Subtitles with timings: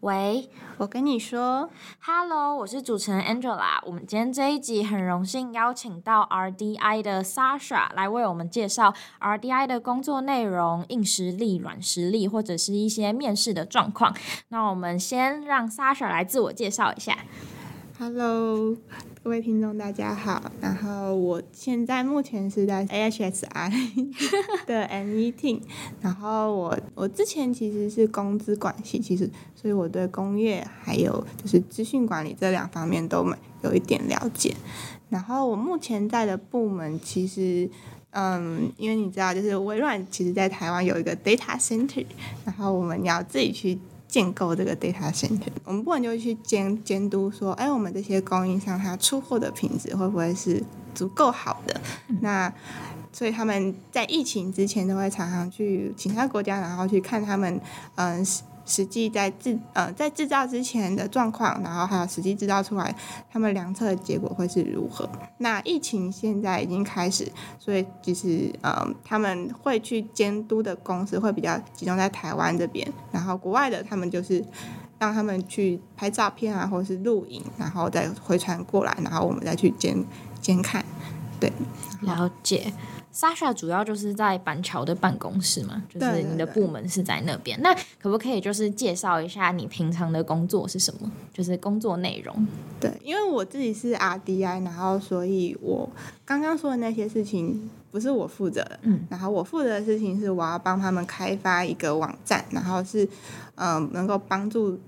[0.00, 1.68] 喂，我跟你说
[2.00, 3.78] ，Hello，我是主持人 Angela。
[3.84, 14.16] 我们今天这一集很荣幸邀请到 RDI 的 Sasha 来为我们介绍 RDI 的工作内容、硬实力、软实力，或者是一些面试的状况。
[14.48, 17.18] 那我们先让 Sasha 来自我介绍一下。
[17.98, 18.74] Hello，
[19.22, 20.50] 各位听众，大家好。
[20.62, 23.44] 然后我现在目前是在 AHSI
[24.66, 25.60] 的 ME Team。
[26.00, 34.56] 然后我我之前其实是工资管系，其实所以我对工业还有就是资讯管理这两方面都没有一点了解。
[35.10, 37.68] 然后我目前在的部门其实，
[38.12, 42.06] 嗯，因为你知道，就是微软其实在台湾有一个 Data Center，
[42.46, 43.78] 然后我们要自己去。
[44.10, 50.62] 建构这个 data center，我们不能就去监监督说，哎，我们这些供应商他出货的品质会不会是
[50.94, 51.80] 足够好的？
[52.08, 52.52] 嗯、那
[53.12, 57.60] 所以他们在疫情之前都会常常去其他国家，然后去看他们，
[57.94, 58.26] 嗯。
[58.70, 62.94] 实际在制呃在制造之前的状况，然后还有实际制造出来，
[63.28, 65.10] 他们量测的结果会是如何？
[65.38, 67.26] 那疫情现在已经开始，
[67.58, 74.44] 所以其实呃他们会去监督的公司会比较集中在台湾这边，然后国外的他们就是
[75.00, 79.96] 让他们去拍照片啊，或者是录影，然后再回传过来，然后我们再去监
[80.40, 80.84] 监看，
[81.40, 81.52] 对，
[82.02, 82.72] 了解。
[83.12, 87.60] Sasha 主要就是在板桥的办公室嘛，就是你的部门是在那边。
[87.60, 91.10] 那可不可以就是介绍一下你平常的工作是什么？
[91.34, 92.46] 就是工作内容。
[92.78, 95.90] 对，因为我自己是 RDI，然后所以我
[96.24, 98.78] 刚刚说的那些事情不是我负责的。
[98.82, 99.04] 嗯。
[99.10, 103.04] 然后我负责的事情是我要帮他们开发一个网站，然后是
[103.56, 104.78] 嗯、呃、能够帮助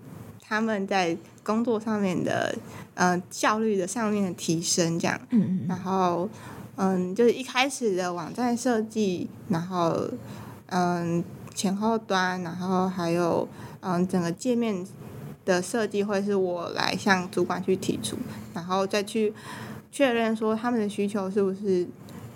[0.41, 5.21] 他们在工作上面的嗯、呃、效率的上面的提升这样。
[5.31, 5.67] 嗯嗯。
[5.69, 6.29] 然后。
[6.77, 10.09] 嗯，就是一开始的网站设计，然后
[10.69, 11.23] 嗯
[11.55, 13.47] 前后端，然后还有
[13.81, 14.85] 嗯整个界面
[15.45, 18.17] 的设计会是我来向主管去提出，
[18.55, 19.35] 然后再去
[19.93, 21.87] 确认说他们的需求是不是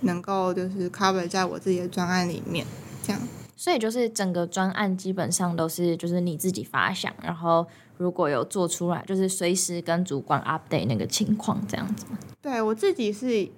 [0.03, 2.67] 能够就是 cover 在我自己的专案里面，
[3.03, 3.23] 这样。
[3.57, 12.07] 所以就是整个专案基本上都是就是你自己发想，然后如果有做出来，就是随时跟主管 update 那个情况这样子。
[12.41, 13.49] 对，我自己是。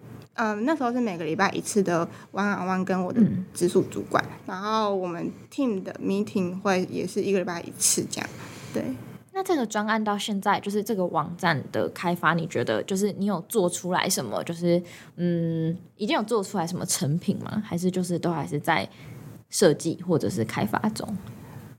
[0.41, 3.21] 嗯，那时候是每个礼拜一次的 one on one 跟我的
[3.53, 8.31] 直属主管，嗯，然后我们 team 的 meeting 会也是一个礼拜一次这样。
[8.73, 8.85] 对，
[9.33, 14.41] 那这个专案到现在就是这个网站的开发，你觉得就是你有做出来什么？
[14.45, 14.81] 就是
[15.17, 17.61] 嗯，已经有做出来什么成品吗？
[17.67, 18.89] 还是就是都还是在
[19.51, 21.17] 设计或者是开发中？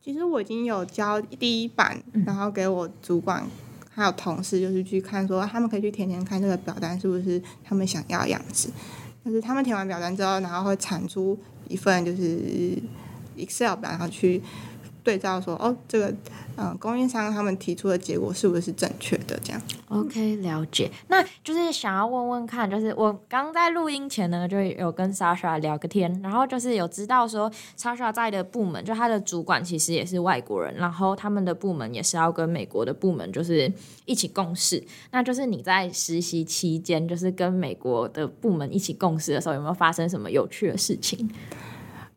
[0.01, 3.45] 其实我已经有交第一版，然后给我主管。
[3.91, 8.71] 还有同事就是去看，说他们可以去填填看这个表单是不是他们想要的样子。
[9.25, 11.37] 就是他们填完表单之后，然后会产出
[11.67, 12.77] 一份就是
[13.35, 14.41] Excel 表，然后去。
[15.03, 16.13] 对照说哦，这个
[16.57, 19.39] 嗯，供应商他们提出的结果是不是正确的？
[19.43, 19.61] 这样。
[19.87, 20.91] OK，了解。
[21.07, 33.71] 那就是想要问问看，就是我刚在录音前呢，就有跟 Sasha 聊个天，然后就是有知道说 Sasha 在的部门，就他的主管其实也是外国人，然后他们的部门也是要跟美国的部门就是
[34.05, 34.83] 一起共事。
[35.11, 41.29] 那就是你在实习期间，就是跟美国的部门一起共事的时候，有没有发生什么有趣的事情？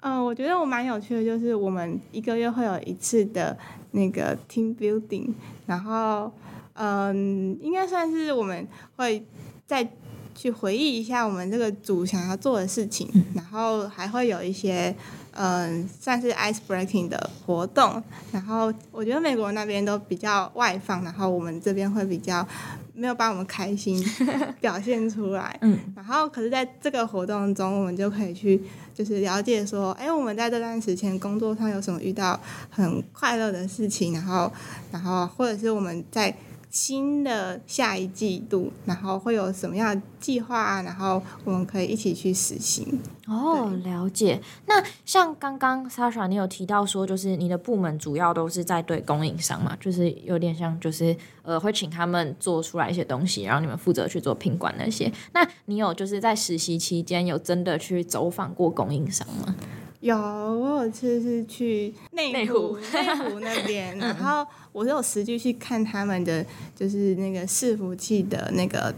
[0.03, 3.57] 我觉得我蛮有趣的，就是我们一个月会有一次的
[3.93, 5.29] 那个 team building，
[5.67, 6.33] 然后
[6.75, 9.25] 嗯，应该算是我们会
[9.67, 9.87] 再
[10.35, 14.95] 去回忆一下我们这个组想要做的事情，然后还会有一些
[15.33, 18.03] 嗯，算是 ice breaking 的活动。
[18.33, 22.47] 然后我觉得美国那边都比较外放，然后我们这边会比较
[22.95, 24.03] 没有把我们开心
[24.61, 25.59] 表现出来。
[25.63, 28.63] 嗯，然后可是在这个活动中，我们就可以去。
[28.95, 32.39] 就是了解说，哎、欸，我们在这段时间工作上有什么遇到
[32.69, 34.53] 很快乐的事情，然后，
[34.91, 36.37] 然后或者是我们在
[36.73, 42.99] 新的下一季度，然后会有什么样的计划啊，然后我们可以一起去实行。
[43.29, 44.41] 哦，了解。
[44.67, 55.13] 那像刚刚 Sasha 你有提到说，就是你的部门主要都是在对供应商嘛，就是有点像，就是呃，会请他们做出来一些东西，然后你们负责去做品管那些。
[55.35, 59.55] 那你有就是在实习期间有真的去走访过供应商吗？
[60.03, 66.45] 有，我有次是去内湖，内湖那边， 然后我有实际去看他们的，
[66.77, 68.95] 就是那个伺服器的那个。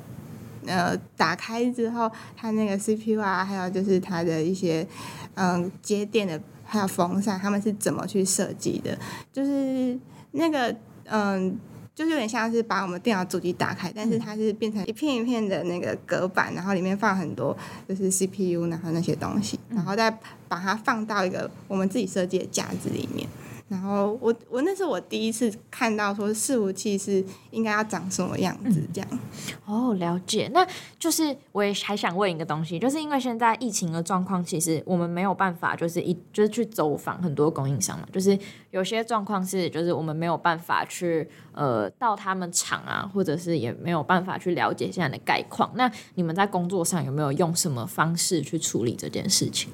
[0.66, 4.86] 呃，打开之后，它那个 CPU 啊，还有就是它的一些
[5.34, 8.98] 嗯接电的，还有风扇，他们是怎么去设计的？
[9.30, 9.98] 就是
[10.30, 10.74] 那个
[11.04, 11.60] 嗯，
[11.94, 17.56] 就是有点像是把我们电脑主机打开，但是它是变成一片一片的那个隔板，然后里面放很多
[17.88, 20.10] 就是 CPU，然后那些东西，然后再
[20.48, 23.28] 把它放到一个我们自己设计的架子里面。
[23.66, 29.08] 然后我我那是我第一次看到说伺服器是应该要长什么样子这样。
[29.10, 29.18] 嗯、
[29.64, 30.50] 哦，了解。
[30.52, 30.64] 那
[30.98, 38.38] 就是我也还想问一个东西，就是因为现在疫情的状况，其实我们没有办法就是一就是去走访很多供应商嘛，就是
[38.70, 45.72] 有些状况是就是我们没有办法去呃到他们厂啊，或者是也没有办法去了解现在的概况。
[45.74, 49.72] 那你们在工作上有没有用什么方式去处理这件事情？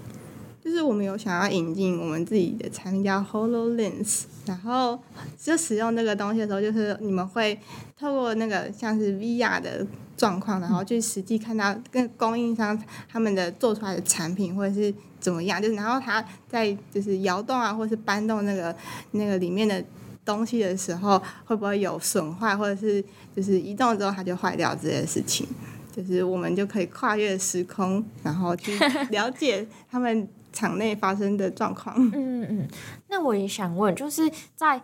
[0.63, 5.01] 就是我们有想要引进我们自己的产品叫 HoloLens，然后
[5.39, 7.59] 就使用这个东西的时候，就是你们会
[7.99, 9.87] 透过那个像是 VR 的
[10.19, 12.79] 状况，然后去实际看到跟供应商
[13.09, 18.77] 他们的做出来的产品或者是怎么样，就是然后它在就是摇动啊，或是搬动那个
[19.13, 19.83] 那个里面的
[20.27, 23.03] 东西的时候，会不会有损坏，或者是
[23.35, 25.47] 就是移动之后它就坏掉这些事情，
[25.91, 28.79] 就是我们就可以跨越时空，然后去
[29.09, 30.29] 了解他们。
[30.53, 31.95] 场内发生的状况。
[32.13, 32.69] 嗯嗯，
[33.09, 34.81] 那我也想问，就是在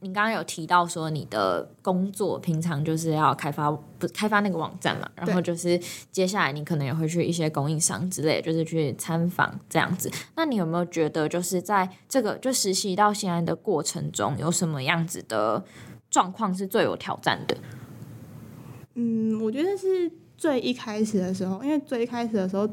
[0.00, 5.80] 你刚刚有提到说你的工作平常就是要开发，不开发那个网站嘛，然后就是
[6.12, 10.10] 接下来你可能也会去一些供应商之类，就是去参访这样子。
[10.36, 15.64] 那你有没有觉得，就是在这个就实习到现在的过程中，有什么样子的
[16.10, 17.56] 状况是最有挑战的？
[18.96, 22.66] 嗯，我觉得是最一开始的时候，因为最一开始的时候，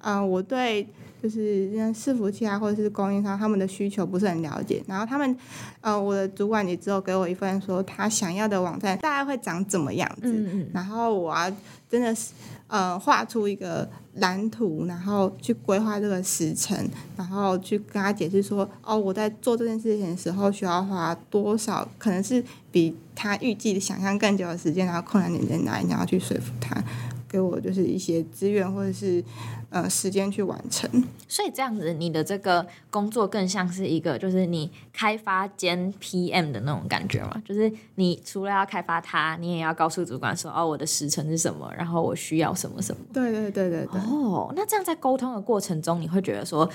[0.00, 0.88] 嗯、呃，我对。
[1.26, 4.80] 就是像伺服器啊，或者是供应商，他们的需求不是很了解。
[4.86, 5.36] 然后他们，
[5.80, 10.32] 呃，我的主管也只有给我一份说他想要的网站大概会长怎么样子。
[10.32, 10.70] 嗯嗯。
[10.72, 11.50] 然后我要
[11.90, 12.30] 真的是，
[12.68, 22.40] 呃，画出一个蓝图，然后去规划这个时程，然后去跟他解释说，哦，我在做这件事情的时候需要花多少，可能是
[22.70, 26.80] 比他预计的想象更久的时间，然后困难点在哪里，然后去说服他。
[27.28, 29.22] 给我就是一些资源或者是
[29.70, 30.88] 呃时间去完成，
[31.28, 43.00] 所以这样子你的这个工作更像是一个就是你开发兼 PM 的那种感觉嘛，就是你除了要开发它，你也要告诉主管说哦，我的时程是什么，然后我需要什么什么。
[43.12, 44.00] 对对对对对。
[44.02, 46.68] 哦，那这样在沟通的过程中，你会觉得说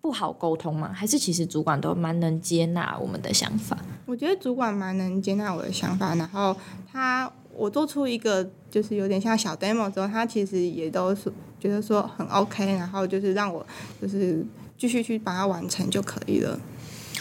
[0.00, 0.90] 不好沟通吗？
[0.92, 3.78] 还是其实主管都蛮能接纳我们的想法？
[4.06, 6.56] 我觉得主管蛮能接纳我的想法，然后
[6.90, 7.30] 他。
[7.56, 13.64] 我做出一个就是有点像小 demo 之后，他其实也都是觉得说很 OK，然后就是让我
[14.00, 14.44] 就是
[14.76, 16.58] 继续去把它完成就可以了，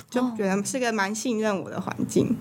[0.09, 2.35] 就觉得是个蛮信任我的环境。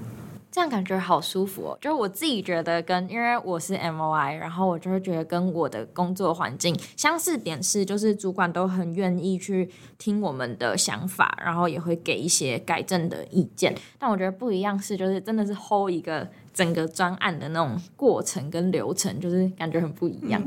[0.55, 13.75] 这样感觉好舒服哦，就是我自己觉得跟因为我是 MOI，然后我就会觉得跟我的工作环境相似点是，就是主管都很愿意去听我们的想法，然后也会给一些改正的意见。
[13.99, 20.43] 但我觉得不一样是，就是真的是 hold 一个整个专案的那种过程跟流程，就是感觉很不一样。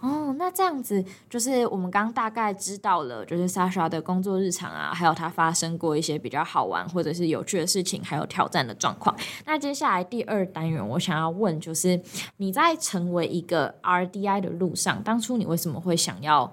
[0.00, 9.16] 哦，那这样子就是我们刚刚大概知道了，就是 Sasha 的工作日常啊，还有他发生过一些比较好玩或者是有趣的事情，还有挑战的状况。
[9.44, 12.00] 那接下来第二单元，我想要问就是
[12.36, 16.52] 你在成为一个 RDI 的路上，当初你为什么会想要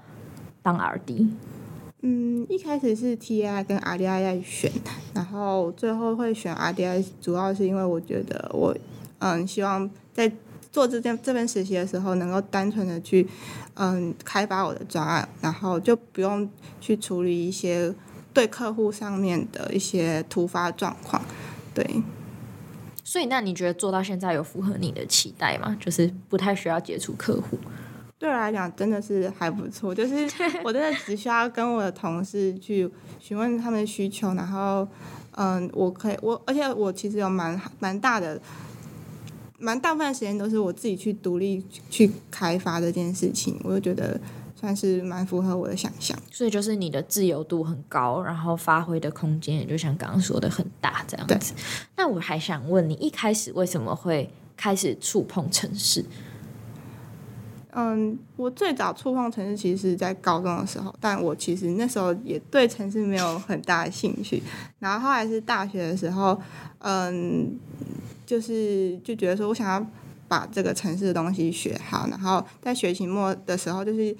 [0.61, 1.29] 当 RD？
[2.05, 4.69] 嗯，一开始是 TI 跟 RDI 在选，
[5.13, 8.75] 然后最后会选 RDI，主要是因为我觉得我
[9.19, 10.29] 嗯希望在
[10.69, 13.25] 做这件这边实习的时候，能够单纯的去
[13.75, 16.49] 嗯开发我的专案，然后就不用
[16.81, 17.95] 去处理一些
[18.33, 21.23] 对客户上面的一些突发状况，
[21.73, 22.03] 对。
[23.05, 25.77] 所以那你觉得做到现在有符合你的期待吗？
[25.79, 27.57] 就是不太需要接触客户。
[28.23, 30.15] 对我来讲真的是还不错，就是
[30.63, 32.89] 我真的只需要跟我的同事去
[33.19, 34.87] 询问他们的需求，然后
[35.31, 38.41] 嗯，我可以我而且我其实有蛮蛮大的，
[39.59, 44.17] 蛮大部分的时间都是我自己去独立去开发这件事情，我就觉得
[44.55, 46.17] 算是蛮符合我的想象。
[46.31, 51.53] 所以就是你的自由度很高，然后发挥的空间也就像刚刚说的很大这样子。
[51.97, 56.05] 那我还想问你，一开始为什么会开始触碰程式？
[57.75, 64.41] 嗯，我最早触碰城市其实是在高中的时候，但我其实那时候也对城市没有很大的兴趣。
[64.77, 66.39] 然后后来是大学的时候，
[66.79, 67.57] 嗯，
[68.25, 69.85] 就是就觉得说我想要
[70.27, 74.15] 把这个城市的东西学好，然后在学期末的时候，就是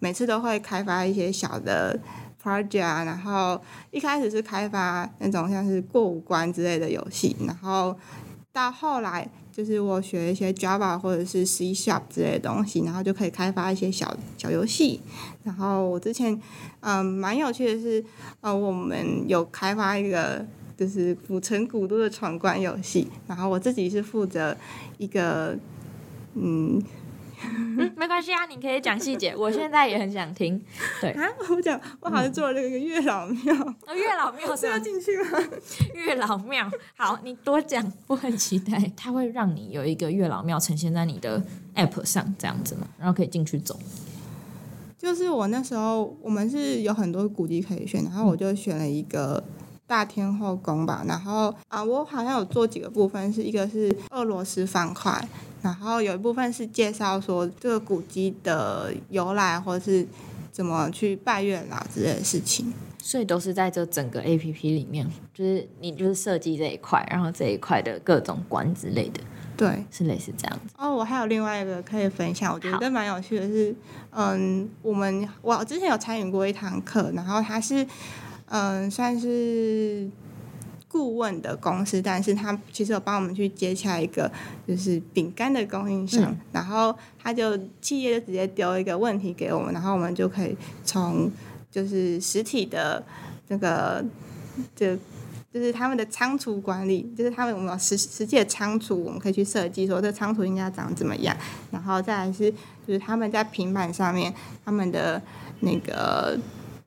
[0.00, 1.96] 每次都会开发一些小的
[2.42, 3.60] project，然后
[3.92, 7.96] 一开始是开发那种像是过五关之类的游戏，然后
[8.52, 9.28] 到后来。
[9.56, 15.00] 就是我学一些 Java 或者是 C Sharp 之类的东西，然后就可以开发一些小小游戏。
[15.44, 16.38] 然后我之前
[16.80, 18.04] 嗯蛮有趣的是，
[18.42, 20.44] 呃我们有开发一个
[20.76, 24.54] 就是古城古都的闯关游戏，然后我自己是负责
[24.98, 25.56] 一个
[26.34, 26.82] 嗯
[27.44, 30.60] 嗯，没关系啊，你可以讲细节， 我现在也很想听。
[31.00, 33.54] 对啊，我讲，我好像做了那个月老庙。
[33.86, 35.38] 哦，月老庙 是要进去吗？
[35.94, 38.90] 月老庙，好，你多讲，我很期待。
[38.96, 41.42] 它会让你有一个月老庙呈现在你的
[41.74, 43.78] app 上，这样子嘛，然后可以进去走。
[44.98, 49.44] 就是我那时候，我们是有很多古迹可以选，然后我就选了一个
[49.86, 51.04] 大天后宫吧。
[51.06, 55.28] 然后啊，我好像有做几个部分，是一个是俄罗斯方块，
[55.66, 60.06] 然后有一部分是介绍说这个古迹的由来，或是
[60.52, 62.72] 怎么去拜月老之类的事情。
[63.02, 69.20] 所以都是在这整个 APP 里面，就是你就是设计这一块，然后这一块的各种关之类的。
[69.56, 70.74] 对，是类似这样子。
[70.76, 73.72] 哦，我还有另外一个可以分享，我觉得蛮有趣的是，
[74.10, 77.86] 嗯，我们我之前有参与过一堂课，然后它是
[78.46, 80.10] 嗯算是
[80.88, 84.30] 顾问的公司，但是他其实有帮我们去接洽一个
[84.66, 91.30] 就是饼干的供应商，嗯、然后他就企业就直接丢一个问题给我们，然后我们就可以从
[91.70, 93.04] 就是实体的
[93.48, 94.04] 这个
[94.74, 94.96] 就。
[95.52, 101.34] 就是他们的仓储管理，就是他们有没有实实际的仓储，我们可以去设计说这仓储应该长怎么样，
[101.70, 102.52] 然后再来是
[102.86, 104.30] 就是他们在平板上面
[104.66, 105.22] 他们的
[105.60, 106.38] 那个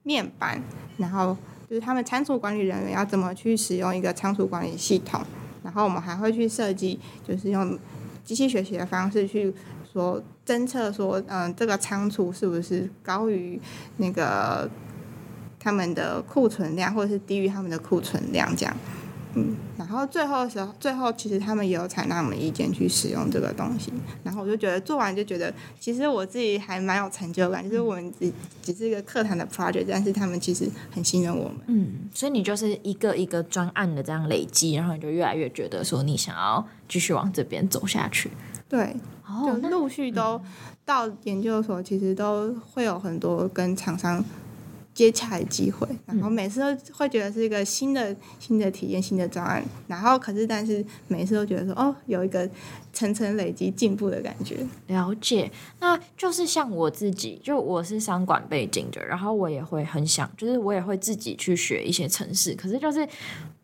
[0.03, 0.61] 面板，
[0.97, 1.35] 然后
[1.69, 5.21] 就是他们仓储管理人员要怎么去使用一个仓储管理系统，
[5.63, 7.77] 然后我们还会去设计，就是用
[8.23, 9.53] 机器学习的方式去
[9.93, 13.61] 说侦测说，嗯，这个仓储是不是高于
[13.97, 14.69] 那个。
[15.61, 18.73] 他们的库存量，或者是低于他们的库存量，这样，
[19.35, 23.93] 嗯，然后最后的时候，最后其实他们也有采纳我们意见去使用这个东西，
[24.23, 28.33] 然后我就觉得做完就觉得，其实我自己还蛮有成就感，就是我们只
[28.63, 38.31] 只是一个课堂的 project，但是他们其实很信任我们，嗯，所以你就是一个一个专案的这样累积，然后你就越来越觉得说你想要继续往这边走下去，
[38.67, 38.95] 对，
[39.45, 40.41] 就陆续都
[40.83, 44.25] 到研究所，其实都会有很多跟厂商。
[44.99, 52.49] 接洽的机会，然后每次都会觉得是一个新的新的体验、新的专案，然后可是但是每次都觉得说哦，有一个
[52.91, 54.57] 层层累积进步的感觉。
[54.87, 63.07] 了解，那就是像我自己，就我是商管背景的，然后我也会很想，就是我也会自己去学一些城市，可是就是。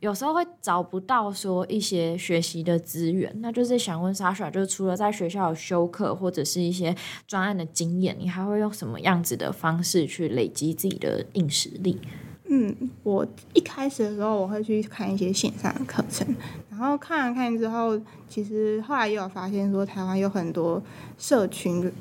[0.02, 12.00] 有时候会找不到说一些学习的资源，那就是想问 Sasha，就是除了在学校有修课或者是一些专案的经验，你还会用什么样子的方式去累积自己的硬实力？
[12.48, 16.28] 嗯，我一开始的时候我会去看一些线上的课程，
[16.70, 20.82] 然后看了看之后，其实后来也有发现说台湾有很多
[21.18, 21.92] 社群。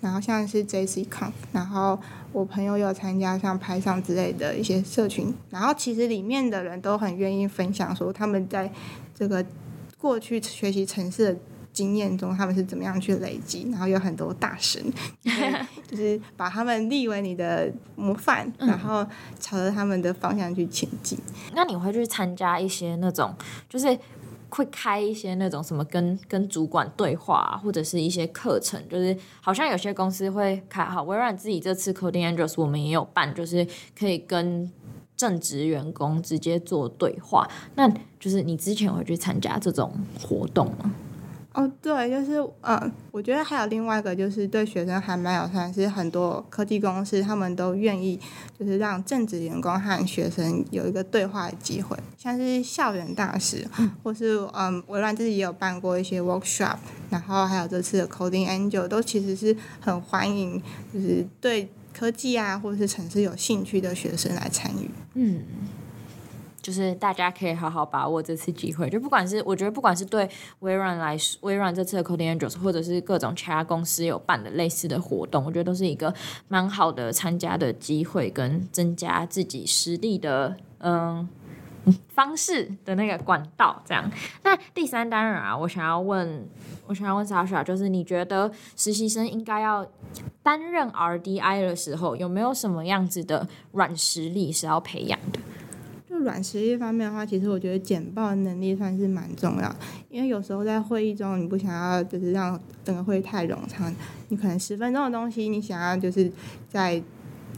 [0.00, 1.98] 然后像是 JCConf，然后
[2.30, 8.70] 我朋友有参加像拍上之类的一些社群，然后其实里面的人都很愿意分享说他们在
[9.14, 9.42] 这个
[9.96, 11.38] 过去学习城市的
[11.74, 14.82] 经验中，他们是怎么样去累积，然后有很多大神，
[15.86, 19.06] 就是把他们立为你的模范，然后
[19.38, 21.18] 朝着他们的方向去前进。
[21.54, 23.34] 那你会去参加一些那种
[23.68, 23.98] 就是？
[24.50, 30.84] 会开一些那种什么跟跟主管对话啊，或者是一些课程，就是好像有些公司会开。
[30.84, 33.66] 好，微软自己这次 Coding Angels 我们也有办，就是
[33.98, 34.70] 可以跟
[35.16, 37.50] 正职员工直接做对话。
[37.74, 40.94] 那就是你之前会去参加这种活动吗？
[41.54, 48.18] 哦，对，就是嗯，我觉得还有另外一个，就是对学生还蛮友善，是很多科技公司他们都愿意，
[48.58, 53.64] 就是让正职员工和学生有一个对话的机会，像是校园大使，
[54.02, 56.76] 或是嗯，微软自己也有办过一些 workshop，
[57.08, 60.60] 然后还有这次的 Coding Angel 都其实是很欢迎，
[60.92, 65.44] 就是对科技啊或者是城市有兴趣的学生来参与，嗯。
[66.64, 70.26] 就是大家可以好好把握这次机会，就不管是我觉得，不管是对
[70.60, 76.14] 微软来说，微软这次的 Coding Angels，或者是各种其他公司有办的类似的活动，我觉得都是一个
[76.48, 81.28] 蛮好的参加的机会，跟增加自己实力的嗯
[82.08, 83.82] 方式的那个管道。
[83.84, 84.10] 这样，
[84.42, 86.48] 那第三单元啊，我想要问，
[86.86, 89.86] 我想要问小小就是你觉得实习生应该要
[90.42, 95.18] 担任 RDI 的时候，有没有什么样子的软实力是要培养？
[96.24, 99.76] 软实力方面的话，其实我觉得简报能力算是蛮重要，
[100.10, 103.94] 因为有时候在会议中，你不想要就是让整个会议太冗长，
[104.28, 106.28] 你可能十分钟的东西，你想要就是
[106.68, 107.00] 在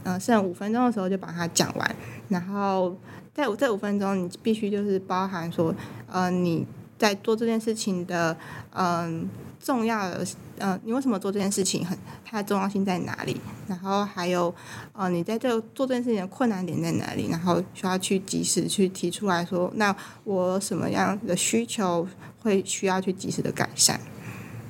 [0.03, 1.95] 呃剩五分钟的时候就把它讲完，
[2.29, 2.95] 然后
[3.33, 5.73] 在这五分钟，你必须就是包含说，
[6.11, 6.65] 呃你
[6.97, 8.37] 在做这件事情的
[8.75, 9.27] 嗯。
[9.67, 10.25] 重要的，
[10.59, 11.97] 呃，你为什么做这件事情很？
[12.23, 13.35] 它的重要性在哪里？
[13.67, 14.53] 然后还有，
[14.93, 17.27] 呃，你在这做这件事情的困难点在哪里？
[17.29, 19.93] 然后需要去及时去提出来说，那
[20.23, 22.07] 我什么样的需求
[22.41, 23.99] 会需要去及时的改善？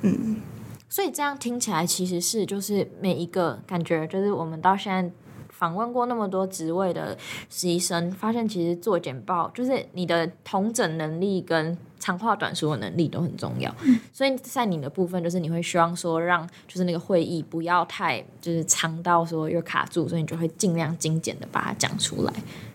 [0.02, 0.40] 嗯。
[0.88, 5.08] 所以这样听起来其实是就是每一个感觉，就是我们到现在。
[5.50, 7.18] 访问过那么多职位的
[7.50, 13.74] 实习生，发现其实做简报就是你的统整能力跟长话短说的能力都很重要。
[13.82, 22.32] 嗯、所以在你的部分，就是你会希望说让就是那个会议不要太就是长到说又卡住，所以你就会尽量精简的把它讲出来。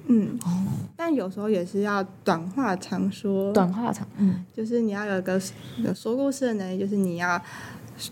[0.08, 0.50] 嗯，哦，
[0.98, 3.54] 但有时候也是要短话长说。
[3.54, 5.42] 短话长，嗯，就是你要有个
[5.78, 7.42] 有说故事的能力，就是你要，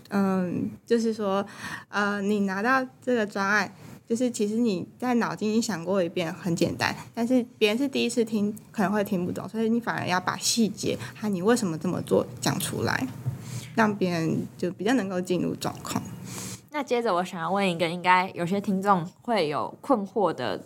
[0.08, 1.44] 嗯，就是说，
[1.88, 3.70] 呃，你拿到这个专案。
[4.08, 13.06] 就是其实你在脑筋里想过一遍很简单，但是别人是第一次听，可能会听不懂，所以你反而要把细节和你为什么这么做讲出来，
[13.74, 16.02] 让别人就比较能够进入状况。
[16.70, 20.62] 那接着我想要问一个，应该有些听众会有困惑的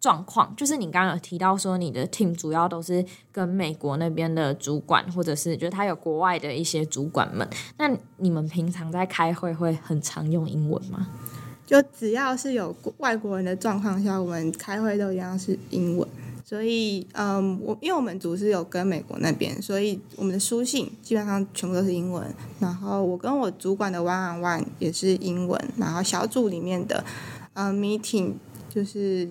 [0.00, 11.08] 状况，就是你刚刚有提到说你的 team 主要都是跟美国那边的主管，或者是就是他有国外的一些主管们，那你们平常在开会会很常用英文吗？
[11.70, 16.08] 就只要是有外国人的状况下，我们开会都一样是英文。
[16.44, 22.26] 所以，嗯，我因为我们组是有跟美国那边，所以我们的书信基本上全部都是英文。
[22.58, 25.64] 然后我跟我主管的 one on one 也是英文。
[25.76, 27.04] 然后小组里面的，
[27.54, 28.32] 嗯，meeting
[28.68, 29.28] 就是，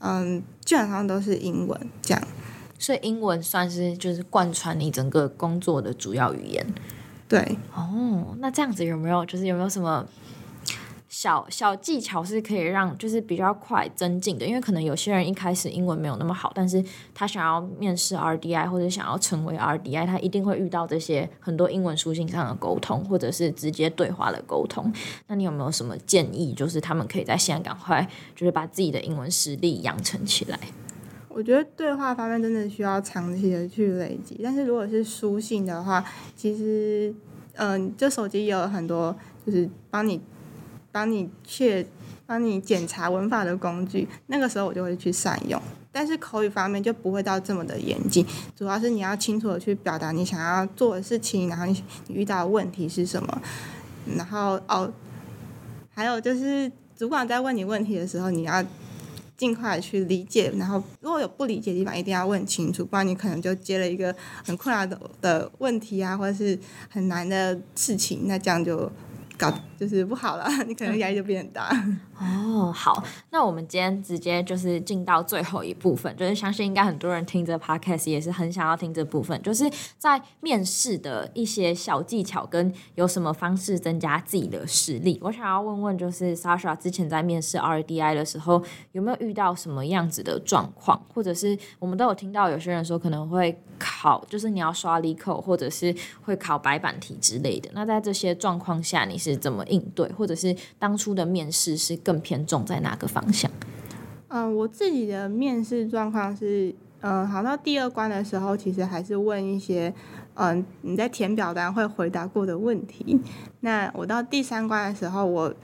[0.00, 2.22] 嗯，基本上都是英文这样。
[2.78, 6.66] 所以英文算是就是贯穿你整个工作的主要语言。
[7.28, 7.58] 对。
[7.74, 10.06] 哦，那这样子有没有就是有没有什么？
[11.14, 24.92] 小小技巧是可以让就是比较快增进的，因为可能有些人一开始英文没有那么好，但是他想要面试 RDI 或者想要成为 RDI，他一定会遇到这些很多英文书信上的沟通，或者是直接对话的沟通。
[25.28, 28.04] 那你有没有什么建议，就是他们可以在现在赶快
[28.34, 30.58] 就是把自己的英文实力养成起来？
[31.28, 36.04] 我觉得对话方面真的需要长期的去累积，但是如果是书信的话，
[36.34, 37.14] 其实
[37.52, 39.14] 嗯，这手机也有很多
[39.46, 40.20] 就是帮你。
[40.94, 41.84] 帮你去
[42.24, 45.60] 帮你检查文法的工具，那个时候我就会去善用。
[45.90, 48.24] 但是口语方面就不会到这么的严谨，
[48.54, 53.42] 主要是你要清楚的去表达你想要做的事情，然后你你遇到的问题是什么。
[54.16, 54.92] 然后哦，
[55.92, 58.64] 还有就是主管在问你问题的时候，你要
[59.36, 60.52] 尽快去理解。
[60.56, 66.56] 然后如果有不理解的地方，一定要问清楚，不然你可能就接了一个很困难的的问题啊，或者是
[66.88, 68.88] 很难的事情，那这样就。
[69.36, 71.70] 搞就是不好了， 你可能压力就变很大。
[72.20, 79.68] 哦，好，那我们今天直接就是进到最后一部分，就是相信应该很多人听这 podcast 也是很想要听这部分，就是
[79.98, 85.18] 在面试的一些小技巧跟有什么方式增加自己的实力。
[85.20, 95.92] 我想要问问，就是 Sasha 之前在面试 RDI 的时候，有没有遇到什么样子的状况，或者是我们都有听到有些人说可能会考，就是你要刷 LeetCode，或者是
[96.22, 97.68] 会考白板题之类的。
[97.74, 103.50] 那在这些状况下，你是怎么应对，或者是当初的面试是更偏重在哪个方向？
[104.28, 109.94] 嗯、我自己的面试状况是，嗯、好到第二关的时候，其实还是问一些，
[110.34, 113.20] 嗯、你在填表单会回答过的问题。
[113.60, 115.54] 那我到第三关的时候，我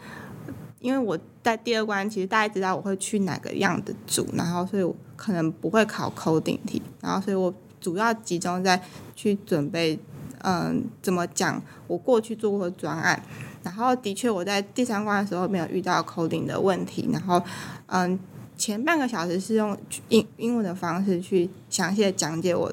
[0.81, 8.81] 因为我在第二关，其实大家知道我会去哪个样的组，然后所以我可能不会考 coding 题，然后所以我主要集中在
[9.17, 9.99] 去准备，
[10.45, 13.21] 嗯、怎么讲我过去做过的专案。
[13.63, 17.09] 然后的确，我在第三关的时候没有遇到 coding 的问题。
[17.13, 17.43] 然后，
[17.87, 18.19] 嗯，
[18.57, 19.77] 前半个小时是用
[20.09, 22.73] 英英文的方式去详细的讲解我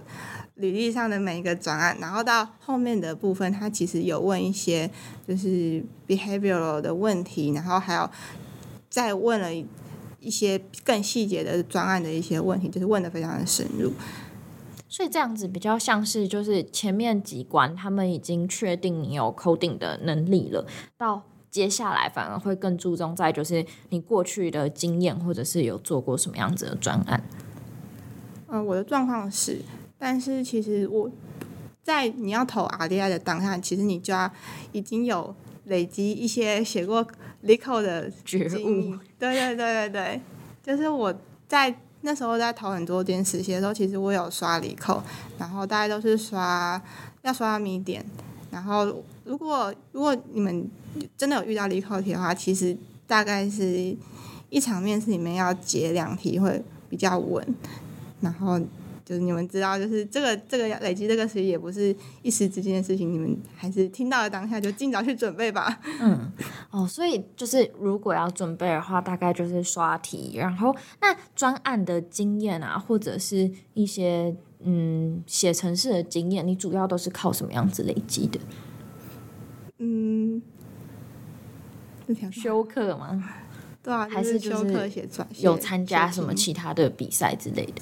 [0.55, 1.97] 履历上的每一个专案。
[1.99, 4.89] 然后到后面的部分，他其实有问一些
[5.27, 8.09] 就是 behavioral 的问题，然后还有
[8.89, 9.53] 再问了
[10.19, 13.91] 一些更细节的专案的一些问题，就是问的非常的深入。
[14.89, 20.65] 所以这样子比较像是，就是前面几关他们已经确定你有 coding 的能力了，
[20.97, 21.21] 到
[21.51, 27.21] 接下来反而会更注重在就是你过去的经验，或者是有做过什么样子的专案。
[28.47, 29.61] 嗯，我的状况是，
[29.97, 31.11] 但是其实我
[31.83, 34.31] 在你要投 RDI 的当下，其实你就要
[34.71, 37.05] 已经有累积一些写过
[37.43, 38.97] LeetCode 的觉悟。
[39.19, 40.21] 对对对对对，
[40.63, 41.13] 就是我
[41.45, 41.81] 在。
[42.01, 45.01] 那时候在投很多间实习的时候，其实我有刷理扣
[45.37, 46.81] 然后大家都是刷
[47.23, 48.05] 要刷米点，
[48.51, 50.69] 然后如果如果你们
[51.17, 53.95] 真的有遇到理扣题的话，其实大概是
[54.49, 57.45] 一场面试里面要解两题会比较稳，
[58.21, 58.59] 然后。
[59.07, 65.79] 就是你们知道，就是这个这个累积这个实习也不是一时之间的事情，你们还是听到了当下就尽早去准备吧。
[66.01, 66.29] 嗯，
[66.71, 78.37] 哦，所以就是如果要准备的话，大概就是刷题，然后那专案的经验啊，或者是一些嗯写程式的经验，你主要都是靠什么样子累积的？
[79.77, 80.41] 嗯，
[82.29, 83.23] 修课吗？
[83.81, 87.81] 对啊，还是修课写出来，有参加什么其他的比赛之类的？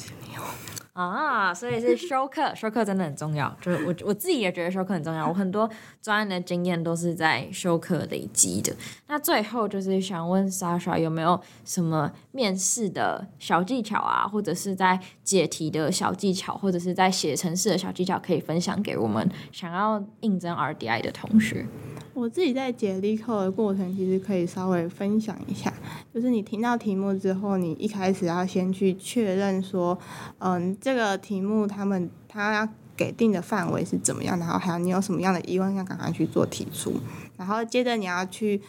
[0.96, 3.54] 啊，所以是修课，修课真的很重要。
[3.60, 5.28] 就是我我自己也觉得修课很重要。
[5.28, 5.70] 我很多
[6.02, 8.74] 专业的经验都是在修课累积的。
[9.08, 21.66] 那最后就是想问 Sasha 有没有什么面试的小技巧啊，或者是在解题的小技巧，或者是在写程式的小技巧，可以分享给我们想要应征 RDI 的同学？
[22.16, 25.72] 我自己在解 LeetCode 的过程，其实可以稍微分享一下。
[26.14, 30.00] 就是你听到题目之后，你一开始要先去确认说，
[30.40, 36.94] 嗯，这个题目他们他要给定的范围是怎么样，然后还有你有什么样的疑问要赶快去做提出。
[37.36, 38.62] 然后接着你要去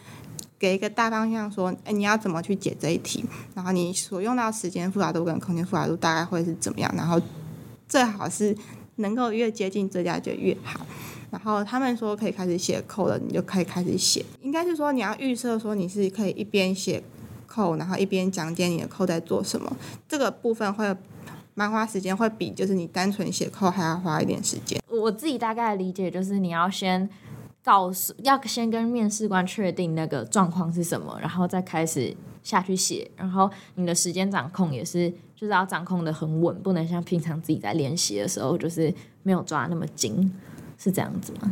[0.59, 3.23] 给一个大方向，说，哎，你要怎么去解这一题？
[3.55, 6.93] 然后你所用到时间复杂度跟空间复杂度大概会是怎么样？
[6.97, 7.21] 然后
[7.87, 8.53] 最好是
[8.97, 10.85] 能够越接近这家就越好。
[11.29, 14.25] 然后他们说可以开始写扣了，你就可以开始写。
[14.41, 17.03] 应该是说你要预设说你是可以一边写
[17.45, 19.75] 扣然后一边讲解你的扣在做什么。
[20.07, 20.95] 这个部分会
[21.53, 24.81] 蛮花时间，会比就是你单纯写扣还要花一点时间。
[24.87, 27.09] 我自己大概理解就是你要先
[27.63, 33.09] 告诉，要先跟面试官确定那个状况是什么，然后再开始下去写。
[33.15, 40.31] 然后你的时间掌控也是，就是要掌控得很稳，不能像平常自己在练习的时候就是没有抓那么紧。
[40.77, 41.51] 是这样子吗？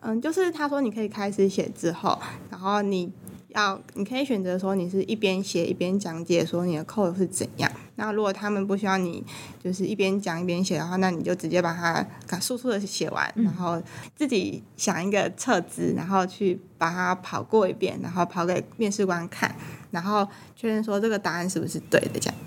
[0.00, 2.18] 嗯，就是他说你可以开始写之后，
[2.50, 3.10] 然后你
[3.48, 7.70] 要你可以选择说你是一边写一边讲解说你的 code 是怎样。
[7.96, 9.24] 那如果他们不需要你
[9.62, 13.82] 就是一边讲一边写的话，那你就直接把它速速的写完，然后
[14.14, 19.52] 自己想一个测资，然后去把它跑过一遍，然后跑给面试官看，
[19.90, 22.38] 然后确认说这个答案是不是对的这样。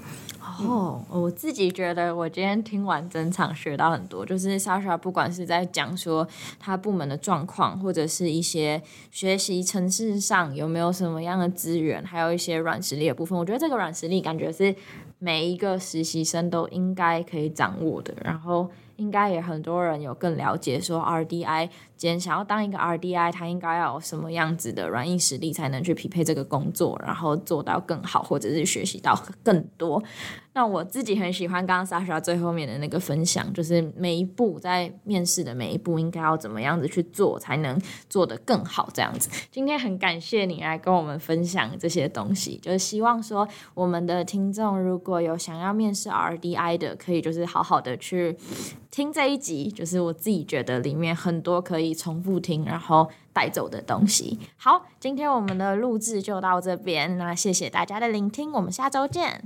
[0.67, 6.28] 哦，我自己觉得我今天听完整场学到很多，就是 Sasha 不管是在讲说
[6.60, 14.76] 他部门的状况，或者是一些学习城市上有没有什么样的资源，还有一些软实力的部分，我觉得这个软实力感觉是
[15.19, 21.69] 每一个实习生都应该可以掌握的，然后应该也很多人有更了解说 RDI。
[21.95, 30.01] 今天想要当一个 RDI，他应该要有什么样子的软硬实力才能去匹配这个工作，然后做到更好，或者是学习到更多。
[30.54, 39.30] 那我自己很喜欢刚刚 Sasha 最后面的那个分享，就是每一步在面试的每一步应该要怎么样子去做，才能做得更好这样子。
[39.51, 48.36] 今天很感谢你来跟我们分享这些东西，就是希望说我们的听众如果有想要面试 RDI 的，可以就是好好的去
[48.91, 51.95] 听这一集，就是我自己觉得里面很多可以。
[52.01, 54.39] 重复听，然后带走的东西。
[54.58, 59.43] 好，今天我们的录制就到这边，那谢谢大家的聆听，我们下周见。